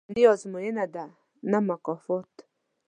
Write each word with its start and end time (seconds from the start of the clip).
•شتمني 0.03 0.23
ازموینه 0.33 0.85
ده، 0.95 1.05
نه 1.51 1.59
مکافات. 1.67 2.33